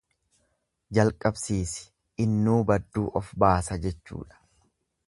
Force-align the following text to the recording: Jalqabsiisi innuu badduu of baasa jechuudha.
Jalqabsiisi 0.99 1.85
innuu 2.27 2.57
badduu 2.73 3.07
of 3.21 3.31
baasa 3.45 3.81
jechuudha. 3.87 4.43